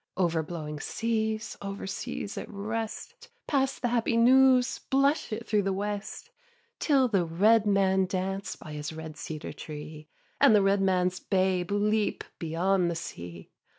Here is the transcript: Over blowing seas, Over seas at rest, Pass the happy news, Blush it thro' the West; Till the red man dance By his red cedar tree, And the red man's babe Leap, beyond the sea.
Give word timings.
Over 0.17 0.41
blowing 0.41 0.79
seas, 0.79 1.59
Over 1.61 1.85
seas 1.85 2.35
at 2.35 2.49
rest, 2.49 3.29
Pass 3.45 3.77
the 3.77 3.89
happy 3.89 4.17
news, 4.17 4.79
Blush 4.79 5.31
it 5.31 5.47
thro' 5.47 5.61
the 5.61 5.71
West; 5.71 6.31
Till 6.79 7.07
the 7.07 7.23
red 7.23 7.67
man 7.67 8.07
dance 8.07 8.55
By 8.55 8.71
his 8.73 8.91
red 8.91 9.15
cedar 9.15 9.53
tree, 9.53 10.07
And 10.39 10.55
the 10.55 10.63
red 10.63 10.81
man's 10.81 11.19
babe 11.19 11.69
Leap, 11.69 12.23
beyond 12.39 12.89
the 12.89 12.95
sea. 12.95 13.51